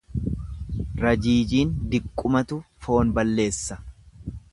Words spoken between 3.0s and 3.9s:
balleessa.